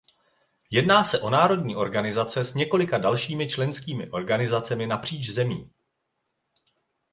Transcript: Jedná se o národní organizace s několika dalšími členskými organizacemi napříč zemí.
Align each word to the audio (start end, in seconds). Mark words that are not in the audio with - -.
Jedná 0.71 1.03
se 1.03 1.19
o 1.21 1.29
národní 1.29 1.75
organizace 1.75 2.43
s 2.45 2.53
několika 2.53 2.97
dalšími 2.97 3.49
členskými 3.49 4.09
organizacemi 4.09 4.87
napříč 4.87 5.29
zemí. 5.29 5.71